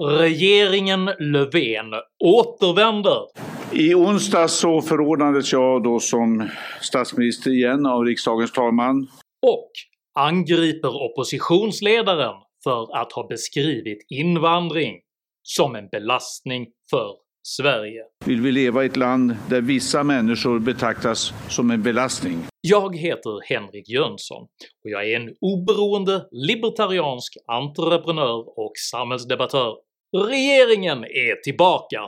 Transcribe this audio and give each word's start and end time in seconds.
Regeringen 0.00 1.04
Löfven 1.18 1.92
återvänder. 2.24 3.26
I 3.72 3.94
onsdags 3.94 4.52
så 4.52 4.82
förordnades 4.82 5.52
jag 5.52 5.82
då 5.82 6.00
som 6.00 6.48
statsminister 6.80 7.50
igen 7.50 7.86
av 7.86 8.04
riksdagens 8.04 8.52
talman. 8.52 9.08
Och 9.46 9.70
angriper 10.18 11.02
oppositionsledaren 11.02 12.34
för 12.64 12.96
att 12.96 13.12
ha 13.12 13.26
beskrivit 13.26 14.06
invandring 14.08 15.00
som 15.42 15.76
en 15.76 15.88
belastning 15.88 16.66
för 16.90 17.10
Sverige. 17.42 18.02
Vill 18.24 18.40
vi 18.40 18.52
leva 18.52 18.82
i 18.82 18.86
ett 18.86 18.96
land 18.96 19.36
där 19.50 19.60
vissa 19.60 20.02
människor 20.02 20.58
betraktas 20.58 21.32
som 21.48 21.70
en 21.70 21.82
belastning? 21.82 22.38
Jag 22.60 22.96
heter 22.96 23.54
Henrik 23.54 23.88
Jönsson 23.88 24.42
och 24.84 24.90
jag 24.90 25.10
är 25.10 25.16
en 25.16 25.34
oberoende 25.40 26.26
libertariansk 26.30 27.36
entreprenör 27.46 28.58
och 28.58 28.72
samhällsdebattör. 28.90 29.74
Regeringen 30.16 31.04
är 31.04 31.42
tillbaka, 31.42 32.00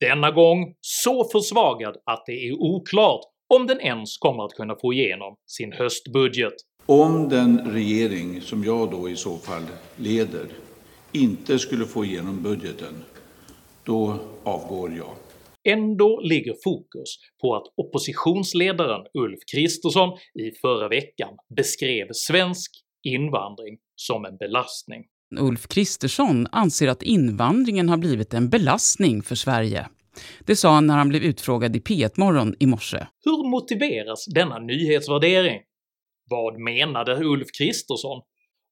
denna 0.00 0.30
gång 0.30 0.74
så 0.80 1.24
försvagad 1.24 1.96
att 2.04 2.22
det 2.26 2.48
är 2.48 2.52
oklart 2.52 3.20
om 3.54 3.66
den 3.66 3.80
ens 3.80 4.18
kommer 4.18 4.44
att 4.44 4.52
kunna 4.52 4.76
få 4.80 4.92
igenom 4.92 5.36
sin 5.46 5.72
höstbudget. 5.72 6.54
Om 6.86 7.28
den 7.28 7.72
regering 7.72 8.40
som 8.40 8.64
jag 8.64 8.90
då 8.90 9.08
i 9.08 9.16
så 9.16 9.36
fall 9.36 9.66
leder 9.96 10.46
inte 11.12 11.58
skulle 11.58 11.84
få 11.84 12.04
igenom 12.04 12.42
budgeten, 12.42 13.04
då 13.84 14.18
avgår 14.44 14.92
jag. 14.96 15.14
Ändå 15.68 16.20
ligger 16.20 16.54
fokus 16.64 17.16
på 17.40 17.56
att 17.56 17.64
oppositionsledaren 17.76 19.06
Ulf 19.14 19.38
Kristersson 19.54 20.18
i 20.18 20.50
förra 20.60 20.88
veckan 20.88 21.36
beskrev 21.56 22.06
svensk 22.12 22.70
invandring 23.02 23.78
som 23.96 24.24
en 24.24 24.36
belastning. 24.36 25.04
Ulf 25.40 25.68
Kristersson 25.68 26.46
anser 26.52 26.88
att 26.88 27.02
invandringen 27.02 27.88
har 27.88 27.96
blivit 27.96 28.34
en 28.34 28.48
belastning 28.48 29.22
för 29.22 29.34
Sverige. 29.34 29.88
Det 30.46 30.56
sa 30.56 30.74
han 30.74 30.86
när 30.86 30.96
han 30.96 31.08
blev 31.08 31.22
utfrågad 31.22 31.76
i 31.76 31.80
P1 31.80 32.10
Morgon 32.16 32.54
i 32.60 32.66
morse. 32.66 33.06
Hur 33.24 33.50
motiveras 33.50 34.26
denna 34.34 34.58
nyhetsvärdering? 34.58 35.60
Vad 36.30 36.60
menade 36.60 37.24
Ulf 37.24 37.48
Kristersson? 37.58 38.22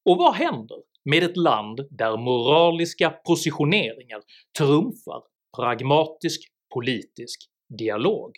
Och 0.05 0.17
vad 0.17 0.33
händer 0.33 0.77
med 1.05 1.23
ett 1.23 1.37
land 1.37 1.79
där 1.89 2.17
moraliska 2.17 3.09
positioneringar 3.09 4.21
trumfar 4.57 5.21
pragmatisk 5.57 6.41
politisk 6.73 7.39
dialog? 7.77 8.31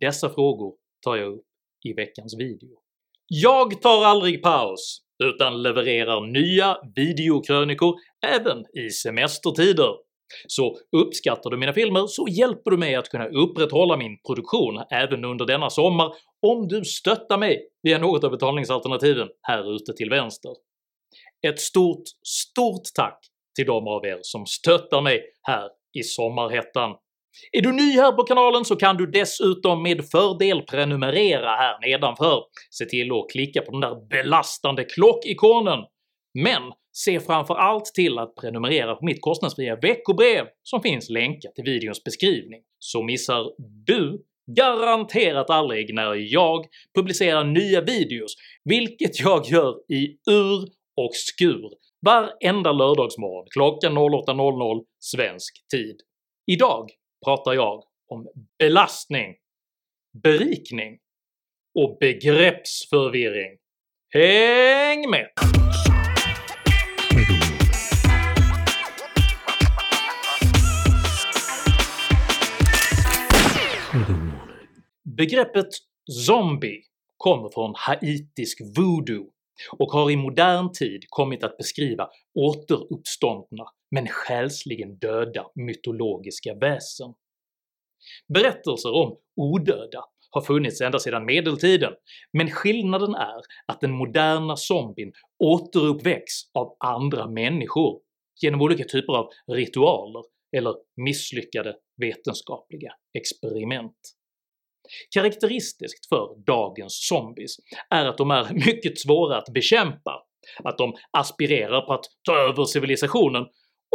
Dessa 0.00 0.30
frågor 0.30 0.74
tar 1.04 1.16
jag 1.16 1.32
upp 1.32 1.44
i 1.88 1.92
veckans 1.92 2.38
video. 2.38 2.68
Jag 3.26 3.82
tar 3.82 4.04
aldrig 4.04 4.42
paus, 4.42 5.00
utan 5.24 5.62
levererar 5.62 6.20
nya 6.20 6.76
videokrönikor 6.96 7.94
även 8.26 8.58
i 8.58 8.90
semestertider. 8.90 9.94
Så 10.46 10.76
uppskattar 10.96 11.50
du 11.50 11.56
mina 11.56 11.72
filmer 11.72 12.06
så 12.06 12.26
hjälper 12.28 12.70
du 12.70 12.76
mig 12.76 12.94
att 12.94 13.08
kunna 13.08 13.26
upprätthålla 13.28 13.96
min 13.96 14.18
produktion 14.26 14.82
även 14.90 15.24
under 15.24 15.46
denna 15.46 15.70
sommar 15.70 16.12
om 16.46 16.68
du 16.68 16.84
stöttar 16.84 17.38
mig 17.38 17.68
via 17.82 17.98
något 17.98 18.24
av 18.24 18.30
betalningsalternativen 18.30 19.28
här 19.42 19.74
ute 19.74 19.92
till 19.92 20.10
vänster. 20.10 20.52
Ett 21.48 21.60
stort, 21.60 22.02
stort 22.22 22.82
tack 22.94 23.18
till 23.56 23.66
de 23.66 23.88
av 23.88 24.06
er 24.06 24.18
som 24.22 24.46
stöttar 24.46 25.02
mig 25.02 25.22
här 25.42 25.68
i 25.98 26.02
sommarhettan. 26.02 26.90
Är 27.52 27.62
du 27.62 27.72
ny 27.72 27.92
här 27.92 28.12
på 28.12 28.22
kanalen 28.22 28.64
så 28.64 28.76
kan 28.76 28.96
du 28.96 29.06
dessutom 29.06 29.82
med 29.82 30.10
fördel 30.10 30.62
prenumerera 30.62 31.56
här 31.56 31.78
nedanför. 31.80 32.42
Se 32.70 32.84
till 32.84 33.12
att 33.12 33.30
klicka 33.32 33.62
på 33.62 33.70
den 33.70 33.80
där 33.80 34.08
belastande 34.08 34.84
klockikonen. 34.84 35.78
Men 36.38 36.62
se 36.92 37.20
framför 37.20 37.54
allt 37.54 37.84
till 37.84 38.18
att 38.18 38.34
prenumerera 38.34 38.94
på 38.94 39.04
mitt 39.04 39.20
kostnadsfria 39.20 39.76
veckobrev 39.76 40.46
som 40.62 40.82
finns 40.82 41.10
länkat 41.10 41.52
i 41.56 41.62
videons 41.62 42.04
beskrivning, 42.04 42.60
så 42.78 43.02
missar 43.02 43.52
du 43.86 44.24
garanterat 44.56 45.50
aldrig 45.50 45.94
när 45.94 46.14
jag 46.14 46.66
publicerar 46.94 47.44
nya 47.44 47.80
videos, 47.80 48.34
vilket 48.64 49.20
jag 49.20 49.46
gör 49.46 49.92
i 49.92 50.16
ur 50.30 50.68
och 50.96 51.14
skur 51.14 51.70
varenda 52.00 52.72
lördagsmorgon 52.72 53.46
klockan 53.50 53.98
08.00 53.98 54.84
svensk 54.98 55.64
tid. 55.70 55.96
Idag 56.46 56.90
pratar 57.24 57.52
jag 57.52 57.82
om 58.08 58.26
belastning, 58.58 59.34
berikning 60.22 60.98
och 61.74 61.96
begreppsförvirring. 62.00 63.58
Häng 64.12 65.10
med! 65.10 65.28
Begreppet 75.16 75.68
“zombie” 76.26 76.82
kommer 77.16 77.48
från 77.48 77.72
haitisk 77.76 78.60
voodoo 78.76 79.33
och 79.78 79.92
har 79.92 80.10
i 80.10 80.16
modern 80.16 80.72
tid 80.72 81.04
kommit 81.08 81.44
att 81.44 81.56
beskriva 81.56 82.08
återuppståndna 82.34 83.64
men 83.90 84.06
själsligen 84.08 84.98
döda 84.98 85.46
mytologiska 85.54 86.54
väsen. 86.54 87.14
Berättelser 88.34 88.92
om 88.92 89.16
odöda 89.36 90.04
har 90.30 90.40
funnits 90.40 90.80
ända 90.80 90.98
sedan 90.98 91.24
medeltiden, 91.24 91.92
men 92.32 92.50
skillnaden 92.50 93.14
är 93.14 93.40
att 93.66 93.80
den 93.80 93.92
moderna 93.92 94.56
zombien 94.56 95.12
återuppväcks 95.38 96.32
av 96.54 96.76
andra 96.78 97.26
människor 97.26 98.00
genom 98.42 98.62
olika 98.62 98.84
typer 98.84 99.12
av 99.12 99.28
ritualer 99.46 100.22
eller 100.56 100.74
misslyckade 100.96 101.76
vetenskapliga 101.96 102.92
experiment. 103.18 103.96
Karaktäristiskt 105.14 106.08
för 106.08 106.44
dagens 106.46 107.08
zombies 107.08 107.56
är 107.90 108.06
att 108.06 108.18
de 108.18 108.30
är 108.30 108.52
mycket 108.66 109.00
svåra 109.00 109.36
att 109.38 109.52
bekämpa, 109.54 110.22
att 110.64 110.78
de 110.78 110.94
aspirerar 111.10 111.80
på 111.80 111.92
att 111.92 112.04
ta 112.26 112.38
över 112.38 112.64
civilisationen 112.64 113.46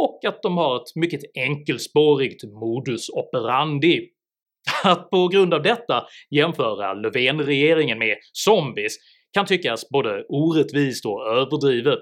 och 0.02 0.24
att 0.24 0.42
de 0.42 0.56
har 0.56 0.76
ett 0.76 0.94
mycket 0.94 1.20
enkelspårigt 1.34 2.44
modus 2.44 3.08
operandi. 3.08 4.08
Att 4.84 5.10
på 5.10 5.28
grund 5.28 5.54
av 5.54 5.62
detta 5.62 6.06
jämföra 6.30 6.94
Löfven-regeringen 6.94 7.98
med 7.98 8.16
zombies 8.32 8.96
kan 9.32 9.46
tyckas 9.46 9.88
både 9.88 10.24
orättvist 10.28 11.06
och 11.06 11.26
överdrivet, 11.26 11.98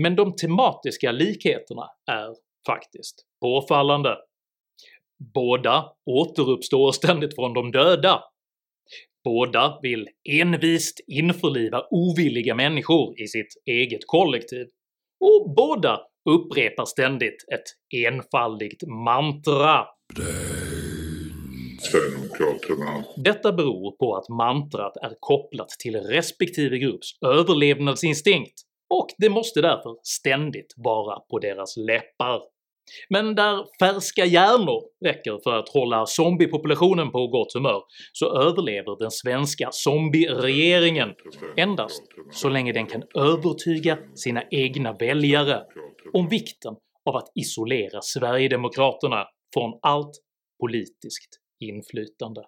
men 0.00 0.16
de 0.16 0.36
tematiska 0.36 1.12
likheterna 1.12 1.88
är 2.10 2.34
faktiskt 2.66 3.26
påfallande. 3.40 4.16
Båda 5.34 5.84
återuppstår 6.06 6.92
ständigt 6.92 7.34
från 7.34 7.54
de 7.54 7.72
döda. 7.72 8.22
Båda 9.24 9.78
vill 9.82 10.08
envist 10.40 11.00
införliva 11.06 11.86
ovilliga 11.90 12.54
människor 12.54 13.20
i 13.20 13.26
sitt 13.26 13.62
eget 13.66 14.06
kollektiv. 14.06 14.66
Och 15.20 15.54
båda 15.56 16.00
upprepar 16.30 16.84
ständigt 16.84 17.44
ett 17.52 17.98
enfaldigt 18.06 18.82
mantra. 19.06 19.86
Detta 23.16 23.52
beror 23.52 23.96
på 23.96 24.16
att 24.16 24.28
mantrat 24.28 24.96
är 24.96 25.16
kopplat 25.20 25.68
till 25.68 25.96
respektive 25.96 26.78
grupps 26.78 27.08
överlevnadsinstinkt, 27.26 28.62
och 28.94 29.06
det 29.18 29.28
måste 29.28 29.60
därför 29.60 29.96
ständigt 30.02 30.74
vara 30.76 31.20
på 31.20 31.38
deras 31.38 31.76
läppar. 31.76 32.40
Men 33.08 33.34
där 33.34 33.66
färska 33.80 34.24
hjärnor 34.24 34.82
räcker 35.04 35.40
för 35.44 35.58
att 35.58 35.68
hålla 35.68 36.06
zombiepopulationen 36.06 37.10
på 37.10 37.26
gott 37.26 37.52
humör 37.54 37.82
så 38.12 38.42
överlever 38.42 38.98
den 38.98 39.10
svenska 39.10 39.68
zombie-regeringen 39.72 41.14
endast 41.56 42.02
så 42.32 42.48
länge 42.48 42.72
den 42.72 42.86
kan 42.86 43.02
övertyga 43.14 43.98
sina 44.14 44.42
egna 44.50 44.92
väljare 44.92 45.62
om 46.12 46.28
vikten 46.28 46.74
av 47.04 47.16
att 47.16 47.32
isolera 47.34 48.00
Sverigedemokraterna 48.02 49.24
från 49.54 49.78
allt 49.82 50.12
politiskt 50.60 51.40
inflytande. 51.60 52.42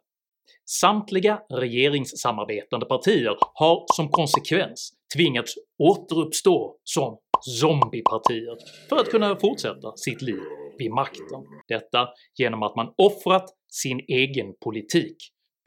Samtliga 0.70 1.40
regeringssamarbetande 1.50 2.87
partier 2.87 3.37
har 3.55 3.85
som 3.96 4.08
konsekvens 4.08 4.93
tvingats 5.17 5.55
återuppstå 5.79 6.76
som 6.85 7.19
zombiepartiet 7.43 8.58
för 8.88 8.96
att 8.96 9.11
kunna 9.11 9.37
fortsätta 9.37 9.96
sitt 9.96 10.23
liv 10.23 10.40
vid 10.79 10.90
makten. 10.90 11.40
Detta 11.69 12.08
genom 12.38 12.62
att 12.62 12.76
man 12.76 12.94
offrat 12.96 13.44
sin 13.73 14.00
egen 14.08 14.55
politik 14.64 15.17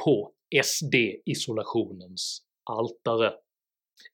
på 0.03 0.31
SD-isolationens 0.63 2.41
altare. 2.69 3.33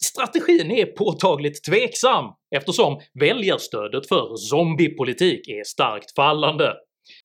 Strategin 0.04 0.72
är 0.72 0.86
påtagligt 0.86 1.64
tveksam 1.64 2.26
eftersom 2.56 3.00
väljarstödet 3.20 4.08
för 4.08 4.36
zombiepolitik 4.36 5.48
är 5.48 5.64
starkt 5.64 6.16
fallande. 6.16 6.74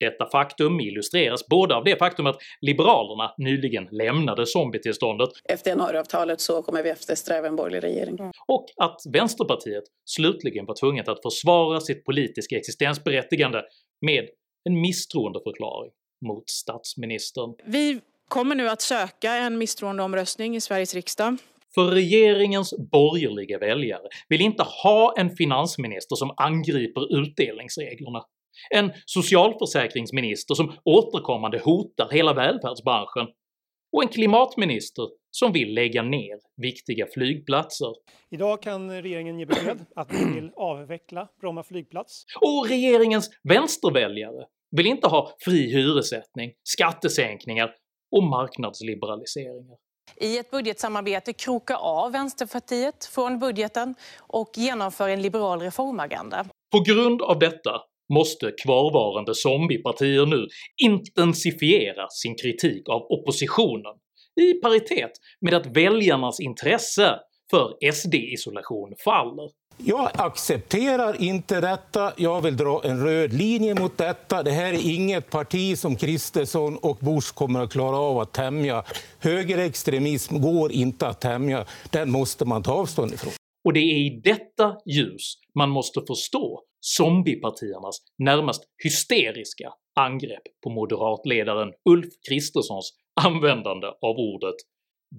Detta 0.01 0.27
faktum 0.27 0.81
illustreras 0.81 1.47
både 1.47 1.75
av 1.75 1.85
det 1.85 1.97
faktum 1.97 2.27
att 2.27 2.37
Liberalerna 2.61 3.35
nyligen 3.39 3.89
lämnade 3.91 4.47
zombietillståndet 4.47 5.29
Efter 5.49 5.71
januariavtalet 5.71 6.41
så 6.41 6.63
kommer 6.63 6.83
vi 6.83 6.91
eftersträva 6.91 7.49
en 7.49 7.57
borgerlig 7.57 7.83
regering. 7.83 8.19
och 8.47 8.67
att 8.77 9.01
Vänsterpartiet 9.13 9.85
slutligen 10.05 10.67
var 10.67 10.75
tvunget 10.75 11.09
att 11.09 11.23
försvara 11.23 11.81
sitt 11.81 12.05
politiska 12.05 12.57
existensberättigande 12.57 13.63
med 14.07 14.29
en 14.65 14.81
misstroendeförklaring 14.81 15.93
mot 16.27 16.51
statsministern. 16.51 17.55
Vi 17.67 18.01
kommer 18.29 18.55
nu 18.55 18.69
att 18.69 18.81
söka 18.81 19.33
en 19.35 19.59
misstroendeomröstning 19.59 20.57
i 20.57 20.61
Sveriges 20.61 20.95
riksdag. 20.95 21.37
För 21.75 21.87
regeringens 21.87 22.75
borgerliga 22.79 23.59
väljare 23.59 24.09
vill 24.29 24.41
inte 24.41 24.63
ha 24.63 25.15
en 25.17 25.37
finansminister 25.37 26.17
som 26.17 26.35
angriper 26.37 27.21
utdelningsreglerna, 27.21 28.25
en 28.71 28.93
socialförsäkringsminister 29.07 30.55
som 30.55 30.73
återkommande 30.85 31.59
hotar 31.59 32.09
hela 32.11 32.35
välfärdsbranschen 32.35 33.27
och 33.93 34.03
en 34.03 34.09
klimatminister 34.09 35.09
som 35.31 35.53
vill 35.53 35.75
lägga 35.75 36.03
ner 36.03 36.39
viktiga 36.57 37.07
flygplatser. 37.15 37.93
Idag 38.31 38.63
kan 38.63 39.03
regeringen 39.03 39.39
ge 39.39 39.47
besked 39.47 39.87
att 39.97 40.13
vi 40.13 40.35
vill 40.35 40.51
avveckla 40.57 41.29
Bromma 41.41 41.63
flygplats. 41.63 42.25
Och 42.41 42.69
regeringens 42.69 43.31
vänsterväljare 43.49 44.47
vill 44.77 44.87
inte 44.87 45.09
ha 45.09 45.35
fri 45.45 45.73
hyressättning, 45.73 46.53
skattesänkningar 46.63 47.71
och 48.17 48.23
marknadsliberaliseringar. 48.23 49.77
i 50.17 50.39
ett 50.39 50.51
budgetsamarbete 50.51 51.33
kroka 51.33 51.77
av 51.77 52.13
Vänsterpartiet 52.13 53.05
från 53.05 53.39
budgeten 53.39 53.95
och 54.21 54.51
genomföra 54.57 55.11
en 55.11 55.23
liberal 55.23 55.61
reformagenda. 55.61 56.45
På 56.73 56.81
grund 56.81 57.23
av 57.23 57.39
detta 57.39 57.81
måste 58.15 58.53
kvarvarande 58.63 59.35
zombiepartier 59.35 60.27
nu 60.27 60.47
intensifiera 60.83 62.07
sin 62.11 62.35
kritik 62.35 62.89
av 62.89 63.03
oppositionen 63.03 63.95
i 64.41 64.53
paritet 64.53 65.11
med 65.41 65.55
att 65.55 65.67
väljarnas 65.67 66.41
intresse 66.41 67.19
för 67.51 67.93
SD-isolation 67.93 68.95
faller. 69.05 69.49
Jag 69.77 70.11
accepterar 70.15 71.23
inte 71.23 71.61
detta. 71.61 72.13
Jag 72.17 72.41
vill 72.41 72.57
dra 72.57 72.81
en 72.85 73.05
röd 73.05 73.33
linje 73.33 73.75
mot 73.75 73.99
detta. 73.99 74.43
Det 74.43 74.51
här 74.51 74.73
är 74.73 74.95
inget 74.95 75.31
parti 75.31 75.79
som 75.79 75.97
Kristersson 75.97 76.77
och 76.77 76.97
Bush 77.01 77.35
kommer 77.35 77.61
att 77.61 77.73
klara 77.73 77.97
av 77.97 78.19
att 78.19 78.33
tämja. 78.33 78.85
Högerextremism 79.19 80.41
går 80.41 80.73
inte 80.73 81.07
att 81.07 81.21
tämja. 81.21 81.65
Den 81.91 82.11
måste 82.11 82.45
man 82.45 82.63
ta 82.63 82.73
avstånd 82.73 83.13
ifrån. 83.13 83.33
Och 83.65 83.73
det 83.73 83.81
är 83.81 83.97
i 83.97 84.21
detta 84.25 84.77
ljus 84.87 85.35
man 85.55 85.71
måste 85.71 86.01
förstå 86.07 86.63
zombiepartiernas 86.81 87.99
närmast 88.19 88.65
hysteriska 88.83 89.73
angrepp 90.01 90.43
på 90.65 90.71
moderatledaren 90.71 91.73
Ulf 91.91 92.09
Kristerssons 92.29 92.93
användande 93.21 93.87
av 93.87 94.17
ordet 94.17 94.55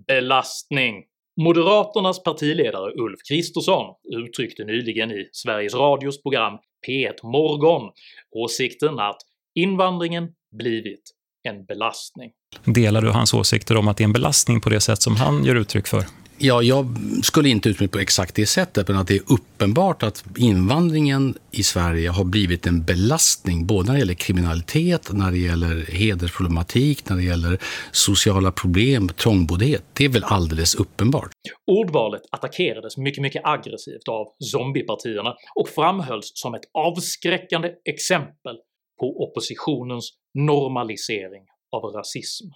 “belastning”. 0.08 1.04
Moderaternas 1.42 2.24
partiledare 2.24 2.92
Ulf 2.92 3.20
Kristersson 3.28 3.96
uttryckte 4.04 4.64
nyligen 4.64 5.12
i 5.12 5.30
Sveriges 5.32 5.74
Radios 5.74 6.22
program 6.22 6.58
P1 6.88 7.14
Morgon 7.24 7.92
åsikten 8.32 9.00
att 9.00 9.18
invandringen 9.56 10.30
blivit 10.58 11.12
en 11.44 11.66
belastning. 11.66 12.32
Delar 12.66 13.02
du 13.02 13.10
hans 13.10 13.34
åsikter 13.34 13.78
om 13.78 13.88
att 13.88 13.98
det 13.98 14.04
är 14.04 14.06
en 14.06 14.14
belastning 14.14 14.62
på 14.62 14.70
det 14.70 14.82
sätt 14.82 15.02
som 15.02 15.16
han 15.16 15.46
ger 15.46 15.56
uttryck 15.56 15.88
för? 15.88 16.04
Ja, 16.46 16.62
jag 16.62 16.86
skulle 17.24 17.50
inte 17.50 17.70
uttrycka 17.70 17.84
mig 17.84 17.92
på 17.92 18.00
exakt 18.00 18.36
det 18.36 18.46
sättet, 18.46 18.88
men 18.88 18.98
att 18.98 19.08
det 19.08 19.16
är 19.16 19.34
uppenbart 19.34 20.04
att 20.04 20.24
invandringen 20.38 21.38
i 21.52 21.64
Sverige 21.64 22.10
har 22.10 22.24
blivit 22.24 22.68
en 22.68 22.84
belastning, 22.84 23.68
både 23.68 23.88
när 23.88 23.94
det 23.94 24.00
gäller 24.00 24.14
kriminalitet, 24.14 25.12
när 25.14 25.32
det 25.32 25.38
gäller 25.38 25.86
hedersproblematik, 25.92 27.10
när 27.10 27.16
det 27.16 27.24
gäller 27.24 27.60
sociala 27.92 28.52
problem, 28.52 29.10
trångboddhet. 29.10 29.84
Det 29.94 30.06
är 30.06 30.10
väl 30.10 30.24
alldeles 30.24 30.76
uppenbart. 30.76 31.32
Ordvalet 31.72 32.22
attackerades 32.32 32.98
mycket, 32.98 33.22
mycket 33.22 33.42
aggressivt 33.46 34.08
av 34.10 34.26
zombiepartierna 34.40 35.36
och 35.56 35.70
framhölls 35.70 36.32
som 36.34 36.54
ett 36.54 36.66
avskräckande 36.74 37.70
exempel 37.90 38.56
på 39.00 39.24
oppositionens 39.24 40.10
normalisering 40.34 41.44
av 41.72 41.84
rasism. 41.84 42.48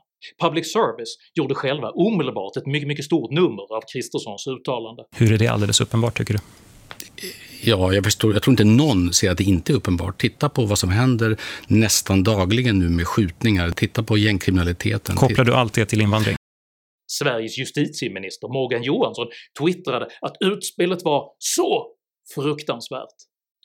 Public 0.42 0.72
Service 0.72 1.18
gjorde 1.34 1.56
själva 1.56 1.90
omedelbart 1.90 2.58
ett 2.58 2.66
mycket, 2.66 2.88
mycket 2.88 3.06
stort 3.06 3.32
nummer 3.32 3.76
av 3.76 3.82
Kristerssons 3.94 4.48
uttalande. 4.48 5.04
Hur 5.16 5.34
är 5.34 5.38
det 5.38 5.48
alldeles 5.48 5.82
uppenbart 5.82 6.18
tycker 6.18 6.34
du? 6.34 6.40
Ja, 7.64 7.94
jag 7.94 8.04
förstår. 8.04 8.34
Jag 8.34 8.44
tror 8.44 8.52
inte 8.52 8.64
någon 8.64 9.14
ser 9.14 9.32
att 9.32 9.38
det 9.38 9.44
inte 9.44 9.74
är 9.74 9.76
uppenbart. 9.76 10.22
Titta 10.22 10.50
på 10.50 10.66
vad 10.66 10.80
som 10.80 10.90
händer 10.90 11.38
nästan 11.68 12.24
dagligen 12.24 12.80
nu 12.80 12.90
med 12.90 13.08
skjutningar. 13.08 13.72
Titta 13.72 14.04
på 14.04 14.18
gängkriminaliteten. 14.18 15.16
Kopplar 15.16 15.46
du 15.46 15.54
allt 15.54 15.74
det 15.74 15.86
till 15.86 16.02
invandring? 16.02 16.36
Sveriges 17.12 17.60
justitieminister 17.60 18.48
Morgan 18.48 18.84
Johansson 18.84 19.28
twittrade 19.60 20.08
att 20.22 20.36
utspelet 20.40 21.04
var 21.04 21.30
så 21.40 21.88
fruktansvärt. 22.36 23.16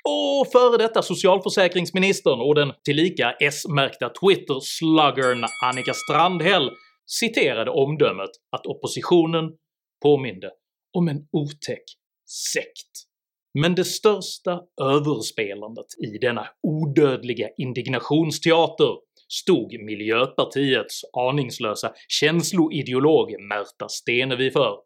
Och 0.09 0.53
före 0.53 0.79
detta 0.79 1.03
socialförsäkringsministern 1.03 2.41
och 2.41 2.55
den 2.55 2.73
tillika 2.85 3.33
S-märkta 3.41 4.09
Twitter-sluggern 4.09 5.45
Annika 5.65 5.95
Strandhäll 5.95 6.71
citerade 7.07 7.71
omdömet 7.71 8.31
att 8.57 8.67
oppositionen 8.67 9.51
påminde 10.03 10.51
om 10.99 11.09
en 11.09 11.27
otäck 11.33 11.85
sekt. 12.53 12.93
Men 13.59 13.75
det 13.75 13.85
största 13.85 14.61
överspelandet 14.83 15.87
i 16.05 16.19
denna 16.19 16.47
odödliga 16.63 17.49
indignationsteater 17.57 18.97
stod 19.29 19.73
Miljöpartiets 19.73 21.01
aningslösa 21.13 21.93
känsloideolog 22.09 23.41
Märta 23.49 23.89
Stenevi 23.89 24.51
för 24.51 24.77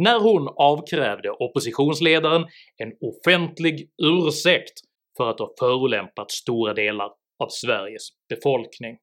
när 0.00 0.20
hon 0.20 0.48
avkrävde 0.56 1.30
oppositionsledaren 1.30 2.46
en 2.76 2.92
offentlig 3.00 3.90
ursäkt 4.02 4.80
för 5.16 5.30
att 5.30 5.38
ha 5.40 5.54
förolämpat 5.58 6.30
stora 6.30 6.74
delar 6.74 7.10
av 7.44 7.48
Sveriges 7.48 8.08
befolkning. 8.28 8.98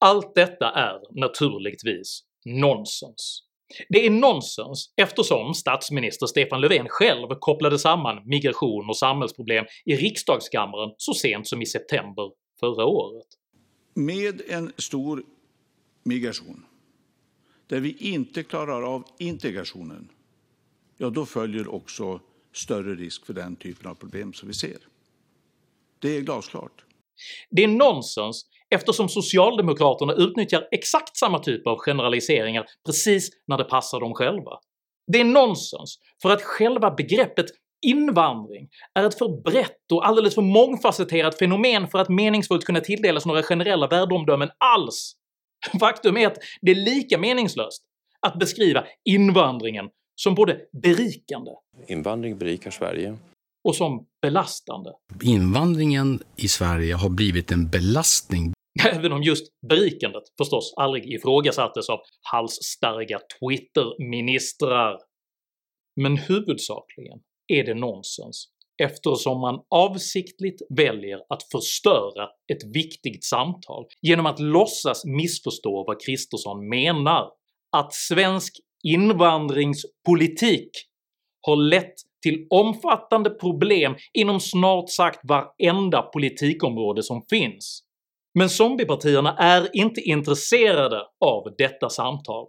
Allt 0.00 0.34
detta 0.34 0.70
är 0.70 1.20
naturligtvis 1.20 2.20
nonsens. 2.44 3.42
Det 3.88 4.06
är 4.06 4.10
nonsens 4.10 4.92
eftersom 4.96 5.54
statsminister 5.54 6.26
Stefan 6.26 6.60
Löfven 6.60 6.88
själv 6.88 7.28
kopplade 7.38 7.78
samman 7.78 8.22
migration 8.24 8.88
och 8.88 8.96
samhällsproblem 8.96 9.64
i 9.84 9.96
riksdagskammaren 9.96 10.90
så 10.96 11.14
sent 11.14 11.48
som 11.48 11.62
i 11.62 11.66
september 11.66 12.30
förra 12.60 12.84
året. 12.84 13.26
Med 13.94 14.42
en 14.48 14.72
stor 14.76 15.22
migration, 16.04 16.64
där 17.66 17.80
vi 17.80 17.96
inte 17.98 18.42
klarar 18.42 18.82
av 18.82 19.04
integrationen, 19.18 20.08
då 21.08 21.26
följer 21.26 21.74
också 21.74 22.20
större 22.54 22.94
risk 22.94 23.26
för 23.26 23.32
den 23.32 23.56
typen 23.56 23.90
av 23.90 23.94
problem 23.94 24.32
som 24.32 24.48
vi 24.48 24.54
ser. 24.54 24.78
Det 25.98 26.16
är 26.16 26.20
glasklart. 26.20 26.84
Det 27.50 27.64
är 27.64 27.68
nonsens 27.68 28.46
eftersom 28.70 29.08
socialdemokraterna 29.08 30.12
utnyttjar 30.12 30.68
exakt 30.70 31.16
samma 31.16 31.38
typ 31.38 31.66
av 31.66 31.78
generaliseringar 31.78 32.66
precis 32.86 33.30
när 33.46 33.58
det 33.58 33.64
passar 33.64 34.00
dem 34.00 34.14
själva. 34.14 34.58
Det 35.12 35.20
är 35.20 35.24
nonsens 35.24 35.98
för 36.22 36.30
att 36.30 36.42
själva 36.42 36.90
begreppet 36.90 37.46
invandring 37.86 38.68
är 38.94 39.04
ett 39.04 39.18
för 39.18 39.42
brett 39.42 39.92
och 39.92 40.06
alldeles 40.06 40.34
för 40.34 40.42
mångfacetterat 40.42 41.38
fenomen 41.38 41.88
för 41.88 41.98
att 41.98 42.08
meningsfullt 42.08 42.64
kunna 42.64 42.80
tilldelas 42.80 43.26
några 43.26 43.42
generella 43.42 43.86
värdeomdömen 43.86 44.50
alls. 44.58 45.12
Faktum 45.80 46.16
är 46.16 46.26
att 46.26 46.38
det 46.60 46.70
är 46.70 46.74
lika 46.74 47.18
meningslöst 47.18 47.82
att 48.20 48.38
beskriva 48.38 48.84
invandringen 49.04 49.88
som 50.22 50.34
både 50.34 50.60
berikande 50.82 51.50
Invandring 51.88 52.38
berikar 52.38 52.70
Sverige. 52.70 53.18
och 53.64 53.76
som 53.76 54.06
belastande. 54.22 54.90
Invandringen 55.22 56.22
i 56.36 56.48
Sverige 56.48 56.94
har 56.94 57.08
blivit 57.08 57.52
en 57.52 57.70
belastning 57.70 58.52
Även 58.92 59.12
om 59.12 59.22
just 59.22 59.46
berikandet 59.68 60.22
förstås 60.38 60.74
aldrig 60.76 61.12
ifrågasattes 61.14 61.88
av 61.88 61.98
halsstarriga 62.32 63.18
Twitter-ministrar. 63.18 64.98
Men 66.00 66.16
huvudsakligen 66.16 67.18
är 67.48 67.64
det 67.64 67.74
nonsens 67.74 68.48
eftersom 68.82 69.40
man 69.40 69.60
avsiktligt 69.70 70.62
väljer 70.68 71.18
att 71.28 71.42
förstöra 71.52 72.28
ett 72.52 72.74
viktigt 72.74 73.24
samtal 73.24 73.86
genom 74.00 74.26
att 74.26 74.40
låtsas 74.40 75.04
missförstå 75.04 75.84
vad 75.86 76.02
Kristersson 76.04 76.68
menar, 76.68 77.30
att 77.76 77.94
svensk 77.94 78.60
invandringspolitik 78.82 80.70
har 81.46 81.56
lett 81.56 81.94
till 82.22 82.46
omfattande 82.50 83.30
problem 83.30 83.94
inom 84.12 84.40
snart 84.40 84.90
sagt 84.90 85.20
varenda 85.22 86.02
politikområde 86.02 87.02
som 87.02 87.22
finns. 87.30 87.82
Men 88.34 88.48
zombiepartierna 88.48 89.36
är 89.36 89.76
inte 89.76 90.00
intresserade 90.00 91.02
av 91.24 91.54
detta 91.58 91.88
samtal 91.88 92.46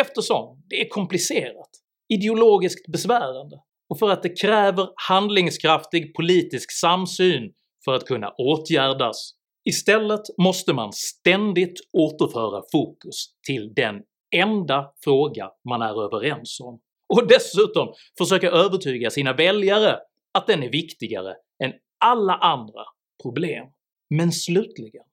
eftersom 0.00 0.62
det 0.68 0.80
är 0.80 0.88
komplicerat, 0.88 1.70
ideologiskt 2.08 2.92
besvärande 2.92 3.56
och 3.88 3.98
för 3.98 4.10
att 4.10 4.22
det 4.22 4.40
kräver 4.40 4.88
handlingskraftig 5.08 6.14
politisk 6.14 6.72
samsyn 6.72 7.52
för 7.84 7.94
att 7.94 8.06
kunna 8.06 8.30
åtgärdas. 8.38 9.30
Istället 9.68 10.20
måste 10.42 10.72
man 10.72 10.92
ständigt 10.92 11.80
återföra 11.92 12.62
fokus 12.72 13.26
till 13.46 13.74
den 13.74 13.94
enda 14.34 14.92
fråga 15.04 15.50
man 15.68 15.82
är 15.82 16.04
överens 16.04 16.60
om, 16.60 16.80
och 17.08 17.28
dessutom 17.28 17.94
försöka 18.18 18.50
övertyga 18.50 19.10
sina 19.10 19.32
väljare 19.32 19.98
att 20.38 20.46
den 20.46 20.62
är 20.62 20.70
viktigare 20.70 21.34
än 21.64 21.72
alla 22.04 22.34
andra 22.34 22.84
problem. 23.22 23.66
Men 24.10 24.32
slutligen 24.32 25.04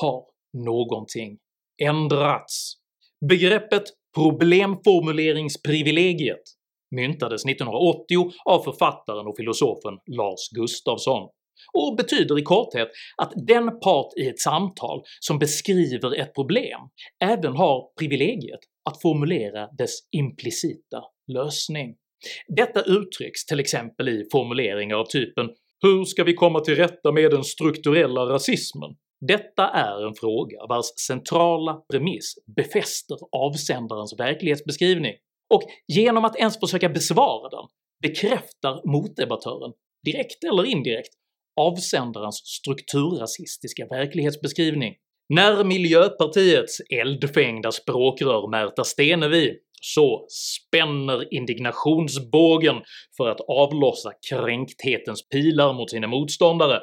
har 0.00 0.24
någonting 0.52 1.38
ändrats. 1.82 2.74
Begreppet 3.28 3.82
“problemformuleringsprivilegiet” 4.14 6.42
myntades 6.90 7.44
1980 7.44 8.32
av 8.44 8.62
författaren 8.62 9.26
och 9.26 9.36
filosofen 9.36 9.98
Lars 10.06 10.48
Gustafsson 10.50 11.28
och 11.72 11.96
betyder 11.96 12.38
i 12.38 12.42
korthet 12.42 12.88
att 13.16 13.32
den 13.36 13.80
part 13.80 14.12
i 14.16 14.28
ett 14.28 14.40
samtal 14.40 15.02
som 15.20 15.38
beskriver 15.38 16.20
ett 16.20 16.34
problem 16.34 16.80
även 17.24 17.56
har 17.56 17.98
privilegiet 17.98 18.60
att 18.90 19.02
formulera 19.02 19.66
dess 19.78 19.98
implicita 20.10 21.02
lösning. 21.32 21.94
Detta 22.48 22.82
uttrycks 22.82 23.46
till 23.46 23.60
exempel 23.60 24.08
i 24.08 24.24
formuleringar 24.32 24.96
av 24.96 25.04
typen 25.04 25.48
“Hur 25.82 26.04
ska 26.04 26.24
vi 26.24 26.34
komma 26.34 26.60
till 26.60 26.76
rätta 26.76 27.12
med 27.12 27.30
den 27.30 27.44
strukturella 27.44 28.20
rasismen?” 28.20 28.90
Detta 29.26 29.68
är 29.68 30.06
en 30.06 30.14
fråga 30.14 30.66
vars 30.68 30.86
centrala 31.06 31.74
premiss 31.92 32.34
befäster 32.56 33.16
avsändarens 33.32 34.14
verklighetsbeskrivning, 34.18 35.14
och 35.54 35.62
genom 35.88 36.24
att 36.24 36.36
ens 36.36 36.60
försöka 36.60 36.88
besvara 36.88 37.48
den 37.48 37.68
bekräftar 38.02 38.92
motdebattören, 38.92 39.72
direkt 40.04 40.44
eller 40.44 40.64
indirekt, 40.64 41.14
avsändarens 41.56 42.36
strukturrasistiska 42.44 43.86
verklighetsbeskrivning. 43.86 44.94
När 45.28 45.64
Miljöpartiets 45.64 46.80
eldfängda 46.90 47.72
språkrör 47.72 48.50
Märta 48.50 48.84
Stenevi 48.84 49.56
så 49.82 50.26
spänner 50.28 51.34
indignationsbågen 51.34 52.76
för 53.16 53.28
att 53.28 53.40
avlossa 53.40 54.12
kränkthetens 54.30 55.28
pilar 55.28 55.72
mot 55.72 55.90
sina 55.90 56.06
motståndare 56.06 56.80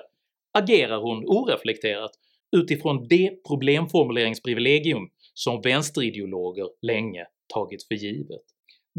agerar 0.57 1.01
hon 1.01 1.23
oreflekterat 1.25 2.11
utifrån 2.57 3.07
det 3.09 3.31
problemformuleringsprivilegium 3.47 5.09
som 5.33 5.61
vänsterideologer 5.61 6.67
länge 6.81 7.25
tagit 7.53 7.87
för 7.87 7.95
givet. 7.95 8.41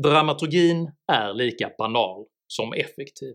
Dramaturgin 0.02 0.90
är 1.12 1.34
lika 1.34 1.70
banal 1.78 2.26
som 2.46 2.72
effektiv. 2.72 3.34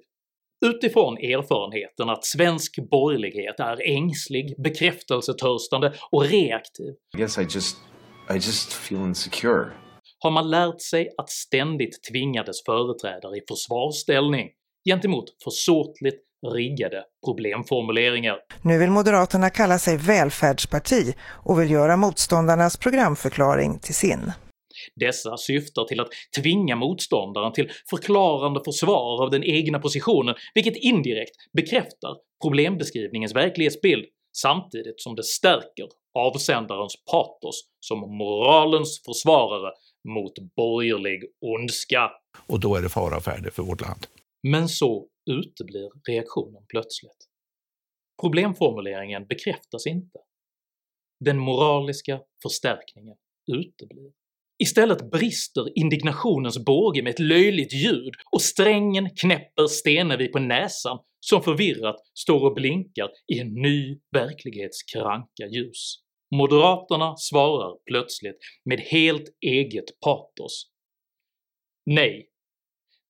Utifrån 0.63 1.17
erfarenheten 1.17 2.10
att 2.10 2.25
svensk 2.25 2.89
borgerlighet 2.91 3.60
är 3.60 3.89
ängslig, 3.89 4.55
bekräftelsetörstande 4.63 5.93
och 6.12 6.24
reaktiv 6.24 6.93
I 7.15 7.17
guess 7.17 7.38
I 7.38 7.41
just, 7.41 7.77
I 8.29 8.34
just 8.34 8.74
feel 8.74 9.01
insecure. 9.01 9.65
har 10.20 10.32
man 10.32 10.50
lärt 10.50 10.82
sig 10.82 11.10
att 11.17 11.29
ständigt 11.29 12.03
tvinga 12.12 12.43
dess 12.43 12.63
företrädare 12.65 13.38
i 13.38 13.41
försvarsställning 13.48 14.50
gentemot 14.89 15.25
försåtligt 15.43 16.22
riggade 16.55 17.03
problemformuleringar. 17.25 18.38
Nu 18.62 18.77
vill 18.77 18.91
Moderaterna 18.91 19.50
kalla 19.50 19.79
sig 19.79 19.98
välfärdsparti 19.98 21.15
och 21.46 21.62
vill 21.62 21.72
göra 21.72 21.98
motståndarnas 21.98 22.77
programförklaring 22.77 23.79
till 23.79 23.96
sin. 23.96 24.32
Dessa 24.96 25.38
syftar 25.38 25.86
till 25.86 26.00
att 26.00 26.10
tvinga 26.42 26.75
motståndaren 26.75 27.54
till 27.54 27.72
förklarande 27.90 28.62
försvar 28.66 29.24
av 29.24 29.30
den 29.30 29.44
egna 29.44 29.80
positionen, 29.80 30.36
vilket 30.54 30.75
indirekt 30.75 31.36
bekräftar 31.54 32.16
problembeskrivningens 32.44 33.36
verklighetsbild 33.36 34.06
samtidigt 34.38 35.02
som 35.02 35.16
det 35.16 35.24
stärker 35.24 35.88
avsändarens 36.13 36.96
patos 37.12 37.70
som 37.80 38.00
moralens 38.00 39.02
försvarare 39.06 39.72
mot 40.08 40.34
borgerlig 40.56 41.24
ondska. 41.42 42.12
Och 42.48 42.60
då 42.60 42.75
är 42.75 42.82
det 42.82 42.90
fara 42.90 43.22
färde 43.22 43.52
för 43.52 43.63
vårt 43.63 43.82
land. 43.82 44.08
Men 44.48 44.70
så 44.70 45.08
uteblir 45.32 45.90
reaktionen 46.10 46.66
plötsligt. 46.70 47.28
Problemformuleringen 48.22 49.28
bekräftas 49.28 49.88
inte. 49.88 50.20
Den 51.20 51.38
moraliska 51.38 52.22
förstärkningen 52.42 53.16
uteblir. 53.52 54.12
Istället 54.63 55.12
brister 55.12 55.77
indignationens 55.79 56.65
båge 56.65 57.03
med 57.03 57.10
ett 57.10 57.20
löjligt 57.20 57.74
ljud 57.74 58.13
och 58.32 58.41
strängen 58.41 59.10
knäpper 59.15 59.67
Stenevi 59.67 60.27
på 60.27 60.39
näsan 60.39 61.00
som 61.20 61.43
förvirrat 61.43 61.96
står 62.13 62.46
och 62.46 62.53
blinkar 62.53 63.10
i 63.34 63.39
en 63.39 63.53
ny 63.53 64.00
verklighets 64.12 64.84
kranka 64.84 65.46
ljus. 65.51 65.96
Moderaterna 66.36 67.13
svarar 67.17 67.77
plötsligt 67.86 68.38
med 68.65 68.79
helt 68.79 69.29
eget 69.41 70.00
patos. 70.05 70.72
Nej, 71.86 72.27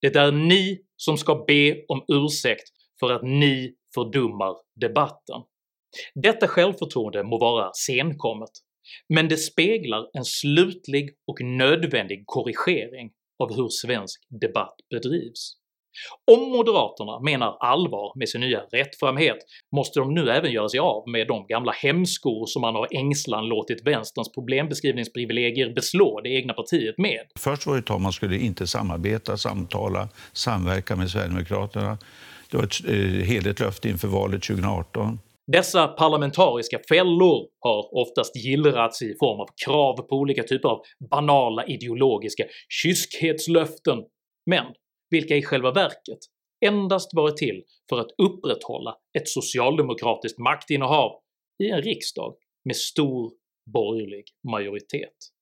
det 0.02 0.16
är 0.16 0.32
ni 0.32 0.82
som 0.96 1.18
ska 1.18 1.44
be 1.48 1.86
om 1.88 2.06
ursäkt 2.08 2.70
för 3.00 3.12
att 3.12 3.24
ni 3.24 3.76
fördummar 3.96 4.56
debatten. 4.76 5.42
Detta 6.16 6.48
självförtroende 6.48 7.24
må 7.24 7.40
vara 7.40 7.72
senkommet, 7.74 8.50
men 9.10 9.28
det 9.28 9.38
speglar 9.38 10.10
en 10.14 10.26
slutlig 10.26 11.10
och 11.28 11.42
nödvändig 11.42 12.24
korrigering 12.26 13.12
av 13.44 13.56
hur 13.56 13.70
svensk 13.70 14.22
debatt 14.42 14.76
bedrivs. 14.90 15.58
Om 16.32 16.52
moderaterna 16.52 17.20
menar 17.20 17.58
allvar 17.60 18.20
med 18.20 18.30
sin 18.30 18.42
nya 18.42 18.60
rättframhet 18.60 19.38
måste 19.76 20.00
de 20.00 20.14
nu 20.14 20.30
även 20.30 20.52
göra 20.52 20.70
sig 20.70 20.80
av 20.80 21.10
med 21.10 21.28
de 21.28 21.48
gamla 21.48 21.72
hämskor 21.72 22.46
som 22.46 22.62
man 22.62 22.76
av 22.76 22.88
ängslan 22.92 23.46
låtit 23.46 23.88
vänsterns 23.88 24.32
problembeskrivningsprivilegier 24.32 25.74
beslå 25.74 26.22
det 26.24 26.30
egna 26.30 26.54
partiet 26.54 26.98
med. 26.98 27.20
Först 27.40 27.66
var 27.66 27.76
det 27.76 27.82
tal 27.82 28.00
man 28.00 28.14
skulle 28.14 28.38
inte 28.38 28.68
samarbeta, 28.68 29.38
samtala, 29.38 30.10
samverka 30.34 30.96
med 30.96 31.10
Sverigedemokraterna. 31.10 31.98
Det 32.52 32.58
var 32.58 32.64
ett 32.64 32.86
eh, 32.88 33.28
heligt 33.28 33.60
löfte 33.60 33.90
inför 33.90 34.08
valet 34.08 34.44
2018. 34.44 35.20
Dessa 35.52 35.88
parlamentariska 35.88 36.80
fällor 36.90 37.48
har 37.60 37.96
oftast 38.02 38.36
gillrats 38.36 39.02
i 39.02 39.16
form 39.20 39.40
av 39.40 39.48
krav 39.66 39.98
på 39.98 40.16
olika 40.16 40.44
typer 40.44 40.70
av 40.70 40.82
banala 41.10 41.66
ideologiska 41.66 42.46
kyskhetslöften, 42.70 44.04
men 44.46 44.66
vilka 45.10 45.36
i 45.36 45.44
själva 45.44 45.72
verket 45.72 46.20
endast 46.66 47.10
varit 47.14 47.38
till 47.38 47.64
för 47.90 48.00
att 48.00 48.12
upprätthålla 48.18 48.96
ett 49.18 49.28
socialdemokratiskt 49.30 50.40
maktinnehav 50.40 51.12
i 51.64 51.70
en 51.70 51.82
riksdag 51.82 52.36
med 52.66 52.76
stor 52.76 53.32
borgerlig 53.74 54.24
majoritet. 54.52 55.33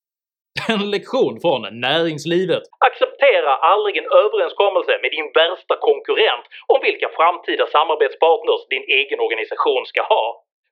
En 0.69 0.89
lektion 0.95 1.35
från 1.43 1.61
näringslivet. 1.87 2.63
Acceptera 2.89 3.51
aldrig 3.71 3.97
en 3.97 4.09
överenskommelse 4.23 4.93
med 5.01 5.11
din 5.17 5.29
värsta 5.41 5.75
konkurrent 5.89 6.45
om 6.73 6.79
vilka 6.87 7.07
framtida 7.19 7.65
samarbetspartners 7.75 8.61
din 8.73 8.85
egen 8.99 9.19
organisation 9.25 9.83
ska 9.91 10.01
ha. 10.15 10.25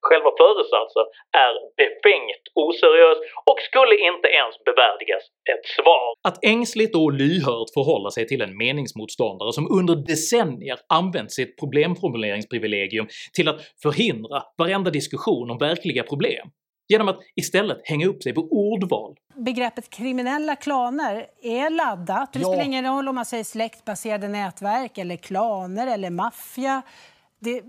Själva 0.07 0.31
föresatsen 0.41 1.05
är 1.47 1.53
befängt 1.81 2.43
oseriös 2.65 3.17
och 3.49 3.59
skulle 3.69 3.95
inte 4.09 4.27
ens 4.39 4.55
bevärdigas 4.67 5.23
ett 5.53 5.65
svar. 5.75 6.07
Att 6.27 6.45
ängsligt 6.45 6.95
och 6.95 7.13
lyhört 7.13 7.69
förhålla 7.77 8.09
sig 8.11 8.27
till 8.27 8.41
en 8.41 8.57
meningsmotståndare 8.57 9.51
som 9.57 9.65
under 9.79 9.95
decennier 10.11 10.79
använt 10.99 11.31
sitt 11.31 11.59
problemformuleringsprivilegium 11.61 13.07
till 13.35 13.47
att 13.51 13.59
förhindra 13.83 14.37
varenda 14.57 14.89
diskussion 14.91 15.51
om 15.51 15.57
verkliga 15.57 16.03
problem 16.03 16.45
genom 16.89 17.07
att 17.07 17.19
istället 17.35 17.77
hänga 17.83 18.07
upp 18.07 18.23
sig 18.23 18.33
på 18.33 18.41
ordval. 18.41 19.15
Begreppet 19.35 19.89
kriminella 19.89 20.55
klaner 20.55 21.25
är 21.41 21.69
laddat. 21.69 22.33
Det 22.33 22.39
Ja. 22.39 22.47
spelar 22.47 22.63
ingen 22.65 22.85
roll 22.85 23.07
om 23.07 23.15
man 23.15 23.25
säger 23.25 23.43
släktbaserade 23.43 24.27
nätverk, 24.27 24.97
eller 24.97 25.15
klaner 25.15 25.87
eller 25.87 26.09
maffia. 26.09 26.81
Det, 27.39 27.61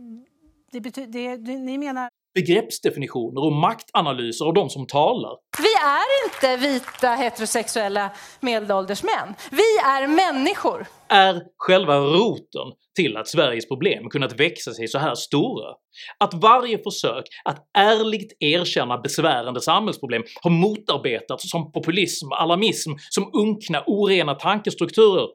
det 0.73 0.81
betyder, 0.81 1.13
det, 1.13 1.37
det, 1.37 1.59
ni 1.59 1.79
menar... 1.79 2.09
Begreppsdefinitioner 2.35 3.45
och 3.45 3.53
maktanalyser 3.53 4.45
av 4.45 4.55
de 4.55 4.71
som 4.71 4.87
talar 4.87 5.37
Vi 5.59 5.73
är 5.85 6.25
inte 6.25 6.67
vita 6.69 7.09
heterosexuella 7.09 8.11
medelålders 8.41 9.03
män. 9.03 9.35
Vi 9.51 9.79
är 9.85 10.07
människor. 10.07 10.87
är 11.09 11.43
själva 11.57 11.97
roten 11.99 12.73
till 12.97 13.17
att 13.17 13.29
Sveriges 13.29 13.69
problem 13.69 14.11
kunnat 14.11 14.41
växa 14.41 14.73
sig 14.73 14.89
så 14.89 14.99
här 14.99 15.15
stora. 15.15 15.75
Att 16.19 16.35
varje 16.35 16.79
försök 16.79 17.25
att 17.45 17.69
ärligt 17.79 18.37
erkänna 18.41 18.99
besvärande 18.99 19.61
samhällsproblem 19.61 20.23
har 20.43 20.51
motarbetats 20.51 21.51
som 21.51 21.73
populism, 21.73 22.33
alarmism, 22.33 22.91
som 23.11 23.31
unkna 23.35 23.85
orena 23.87 24.35
tankestrukturer. 24.35 25.29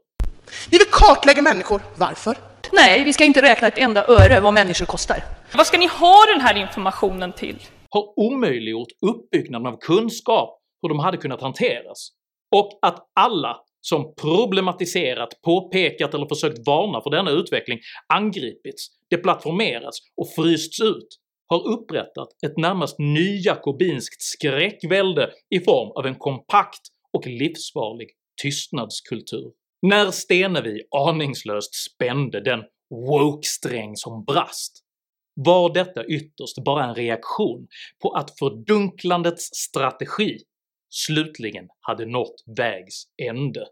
Vi 0.70 0.77
vill 0.77 0.88
kartlägga 0.92 1.42
människor. 1.42 1.82
Varför? 1.96 2.55
Nej, 2.72 3.04
vi 3.04 3.14
ska 3.14 3.24
inte 3.24 3.42
räkna 3.42 3.68
ett 3.68 3.78
enda 3.78 4.06
öre 4.08 4.40
vad 4.40 4.54
människor 4.54 4.86
kostar. 4.86 5.24
Vad 5.54 5.68
ska 5.68 5.78
ni 5.78 5.88
ha 5.88 6.26
den 6.34 6.42
här 6.42 6.58
informationen 6.58 7.34
till? 7.34 7.58
har 7.96 8.20
omöjliggjort 8.20 8.88
uppbyggnaden 9.02 9.68
av 9.68 9.78
kunskap 9.78 10.62
hur 10.82 10.90
de 10.90 11.00
hade 11.00 11.18
kunnat 11.18 11.42
hanteras, 11.42 12.10
och 12.56 12.80
att 12.82 13.00
alla 13.20 13.58
som 13.82 14.14
problematiserat, 14.22 15.30
påpekat 15.46 16.14
eller 16.14 16.28
försökt 16.28 16.68
varna 16.68 17.02
för 17.02 17.10
denna 17.10 17.32
utveckling 17.32 17.80
angripits, 18.14 18.88
deplattformerats 19.10 19.98
och 20.18 20.34
frysts 20.36 20.82
ut 20.82 21.08
har 21.48 21.68
upprättat 21.68 22.28
ett 22.46 22.58
närmast 22.58 23.00
nyjakobinskt 23.00 24.22
skräckvälde 24.22 25.32
i 25.50 25.60
form 25.60 25.92
av 25.96 26.06
en 26.06 26.16
kompakt 26.16 26.82
och 27.14 27.28
livsfarlig 27.28 28.10
tystnadskultur. 28.42 29.52
När 29.82 30.12
Stenevi 30.12 30.82
aningslöst 30.91 31.75
spände 31.75 32.41
den 32.41 32.63
woke-sträng 32.89 33.96
som 33.96 34.24
brast 34.24 34.82
var 35.36 35.74
detta 35.74 36.05
ytterst 36.05 36.63
bara 36.65 36.84
en 36.84 36.96
reaktion 36.96 37.67
på 38.01 38.12
att 38.12 38.39
fördunklandets 38.39 39.50
strategi 39.53 40.39
slutligen 40.89 41.67
hade 41.79 42.05
nått 42.05 42.44
vägs 42.58 43.03
ände. 43.29 43.67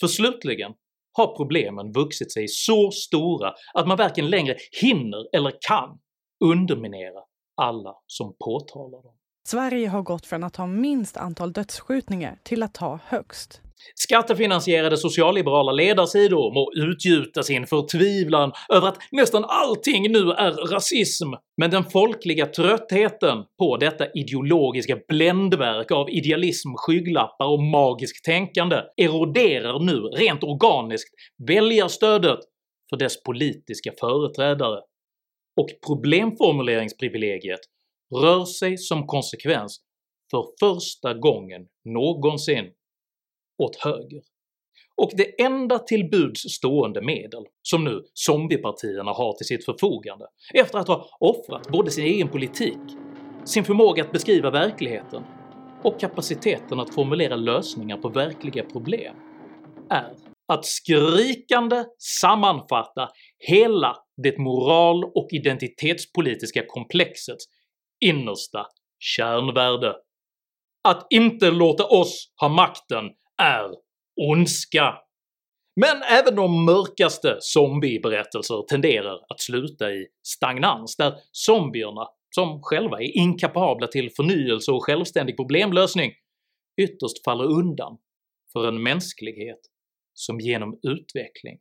För 0.00 0.06
slutligen 0.06 0.72
har 1.12 1.36
problemen 1.36 1.92
vuxit 1.92 2.32
sig 2.32 2.48
så 2.48 2.90
stora 2.90 3.54
att 3.74 3.88
man 3.88 3.96
varken 3.96 4.30
längre 4.30 4.56
hinner 4.80 5.36
eller 5.36 5.52
kan 5.68 5.98
underminera 6.44 7.20
alla 7.56 7.94
som 8.06 8.36
påtalar 8.44 9.02
dem. 9.02 9.16
Sverige 9.48 9.88
har 9.88 10.02
gått 10.02 10.26
från 10.26 10.44
att 10.44 10.56
ha 10.56 10.66
minst 10.66 11.16
antal 11.16 11.52
dödsskjutningar 11.52 12.38
till 12.42 12.62
att 12.62 12.76
ha 12.76 12.98
högst. 13.04 13.62
Skattefinansierade 13.94 14.96
socialliberala 14.96 15.72
ledarsidor 15.72 16.54
må 16.54 16.72
utgjuta 16.90 17.42
sin 17.42 17.66
förtvivlan 17.66 18.52
över 18.68 18.88
att 18.88 18.98
nästan 19.12 19.44
allting 19.44 20.12
nu 20.12 20.30
är 20.30 20.52
rasism, 20.52 21.28
men 21.56 21.70
den 21.70 21.84
folkliga 21.84 22.46
tröttheten 22.46 23.44
på 23.58 23.76
detta 23.76 24.06
ideologiska 24.14 24.98
bländverk 25.08 25.90
av 25.90 26.10
idealism, 26.10 26.68
skygglappar 26.76 27.46
och 27.46 27.62
magiskt 27.62 28.24
tänkande 28.24 28.76
eroderar 28.96 29.78
nu 29.78 30.00
rent 30.00 30.44
organiskt 30.44 31.14
väljarstödet 31.48 32.38
för 32.90 32.96
dess 32.96 33.22
politiska 33.22 33.92
företrädare, 34.00 34.80
och 35.60 35.68
problemformuleringsprivilegiet 35.86 37.60
rör 38.22 38.44
sig 38.44 38.78
som 38.78 39.06
konsekvens 39.06 39.80
för 40.30 40.44
första 40.60 41.14
gången 41.14 41.66
någonsin 41.84 42.64
åt 43.62 43.76
höger. 43.76 44.22
Och 44.96 45.10
det 45.16 45.42
enda 45.42 45.78
till 45.78 46.10
buds 46.10 46.40
stående 46.40 47.02
medel 47.02 47.44
som 47.62 47.84
nu 47.84 48.02
zombiepartierna 48.14 49.12
har 49.12 49.32
till 49.32 49.46
sitt 49.46 49.64
förfogande 49.64 50.26
efter 50.54 50.78
att 50.78 50.88
ha 50.88 51.08
offrat 51.20 51.68
både 51.68 51.90
sin 51.90 52.04
egen 52.04 52.28
politik, 52.28 52.78
sin 53.44 53.64
förmåga 53.64 54.04
att 54.04 54.12
beskriva 54.12 54.50
verkligheten 54.50 55.22
och 55.82 56.00
kapaciteten 56.00 56.80
att 56.80 56.94
formulera 56.94 57.36
lösningar 57.36 57.96
på 57.96 58.08
verkliga 58.08 58.64
problem 58.64 59.16
är 59.90 60.14
att 60.48 60.66
skrikande 60.66 61.84
sammanfatta 61.98 63.08
hela 63.38 63.96
det 64.22 64.38
moral 64.38 65.04
och 65.04 65.28
identitetspolitiska 65.30 66.64
komplexets 66.66 67.44
innersta 68.00 68.66
kärnvärde. 68.98 69.94
Att 70.88 71.06
inte 71.10 71.50
låta 71.50 71.84
oss 71.84 72.32
ha 72.40 72.48
makten 72.48 73.04
är 73.40 73.70
ondska. 74.16 74.98
Men 75.80 76.02
även 76.02 76.34
de 76.34 76.64
mörkaste 76.64 77.36
zombieberättelser 77.40 78.62
tenderar 78.68 79.20
att 79.28 79.40
sluta 79.40 79.92
i 79.92 80.06
stagnans, 80.22 80.96
där 80.96 81.14
zombierna, 81.32 82.08
som 82.34 82.62
själva 82.62 83.00
är 83.00 83.16
inkapabla 83.16 83.86
till 83.86 84.10
förnyelse 84.10 84.72
och 84.72 84.84
självständig 84.84 85.36
problemlösning, 85.36 86.12
ytterst 86.80 87.24
faller 87.24 87.44
undan 87.44 87.98
för 88.52 88.68
en 88.68 88.82
mänsklighet 88.82 89.60
som 90.14 90.40
genom 90.40 90.78
utveckling 90.82 91.58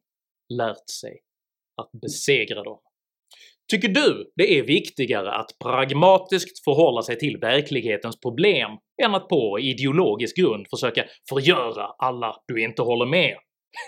lärt 0.54 0.90
sig 1.02 1.20
att 1.82 1.92
besegra 2.02 2.64
dem. 2.64 2.80
Tycker 3.72 3.88
du 3.88 4.32
det 4.36 4.60
är 4.60 4.64
viktigare 4.64 5.32
att 5.32 5.50
pragmatiskt 5.64 6.64
förhålla 6.64 7.02
sig 7.02 7.18
till 7.20 7.38
verklighetens 7.38 8.20
problem 8.20 8.72
än 9.04 9.16
att 9.16 9.28
på 9.28 9.60
ideologisk 9.60 10.38
grund 10.38 10.66
försöka 10.70 11.06
förgöra 11.30 11.86
alla 11.98 12.36
du 12.48 12.64
inte 12.64 12.82
håller 12.82 13.06
med? 13.06 13.36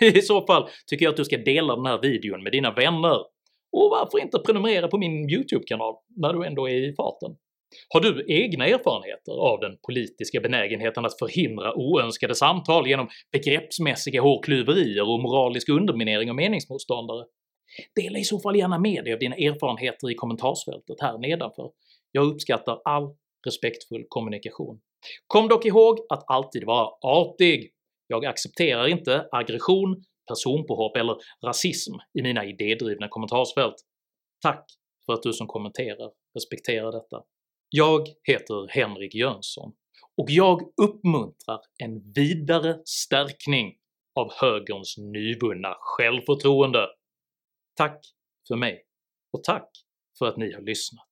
I 0.00 0.22
så 0.22 0.46
fall 0.46 0.68
tycker 0.86 1.04
jag 1.04 1.10
att 1.10 1.16
du 1.16 1.24
ska 1.24 1.36
dela 1.36 1.76
den 1.76 1.86
här 1.86 2.00
videon 2.02 2.42
med 2.42 2.52
dina 2.52 2.72
vänner, 2.74 3.18
och 3.72 3.90
varför 3.90 4.18
inte 4.18 4.38
prenumerera 4.38 4.88
på 4.88 4.98
min 4.98 5.30
YouTube-kanal 5.30 5.94
när 6.16 6.32
du 6.32 6.46
ändå 6.46 6.68
är 6.68 6.90
i 6.90 6.94
farten? 6.94 7.36
Har 7.88 8.00
du 8.00 8.24
egna 8.28 8.66
erfarenheter 8.66 9.32
av 9.32 9.60
den 9.60 9.76
politiska 9.86 10.40
benägenheten 10.40 11.04
att 11.04 11.18
förhindra 11.18 11.74
oönskade 11.74 12.34
samtal 12.34 12.88
genom 12.88 13.08
begreppsmässiga 13.32 14.22
hårklyverier 14.22 15.08
och 15.10 15.22
moralisk 15.22 15.68
underminering 15.68 16.30
av 16.30 16.36
meningsmotståndare? 16.36 17.24
Dela 17.94 18.18
i 18.18 18.24
så 18.24 18.40
fall 18.40 18.56
gärna 18.56 18.78
med 18.78 19.04
dig 19.04 19.12
av 19.12 19.18
dina 19.18 19.36
erfarenheter 19.36 20.10
i 20.10 20.14
kommentarsfältet 20.14 21.00
här 21.00 21.18
nedanför. 21.18 21.70
Jag 22.12 22.26
uppskattar 22.26 22.80
all 22.84 23.16
respektfull 23.46 24.04
kommunikation. 24.08 24.80
Kom 25.26 25.48
dock 25.48 25.64
ihåg 25.64 25.98
att 26.08 26.24
alltid 26.26 26.64
vara 26.64 26.88
artig. 27.02 27.72
Jag 28.06 28.24
accepterar 28.24 28.86
inte 28.86 29.28
aggression, 29.32 30.04
personpåhopp 30.28 30.96
eller 30.96 31.16
rasism 31.46 31.94
i 32.18 32.22
mina 32.22 32.44
idédrivna 32.44 33.08
kommentarsfält. 33.08 33.74
Tack 34.42 34.64
för 35.06 35.12
att 35.12 35.22
du 35.22 35.32
som 35.32 35.46
kommenterar 35.46 36.10
respekterar 36.34 36.92
detta. 36.92 37.22
Jag 37.68 38.06
heter 38.28 38.68
Henrik 38.68 39.14
Jönsson 39.14 39.72
och 40.16 40.30
jag 40.30 40.60
uppmuntrar 40.82 41.60
en 41.78 42.12
vidare 42.12 42.78
stärkning 42.84 43.74
av 44.14 44.32
högerns 44.40 44.94
nyvunna 44.98 45.76
självförtroende. 45.80 46.86
Tack 47.74 48.00
för 48.48 48.56
mig, 48.56 48.84
och 49.32 49.44
tack 49.44 49.70
för 50.18 50.26
att 50.26 50.36
ni 50.36 50.52
har 50.52 50.62
lyssnat. 50.62 51.08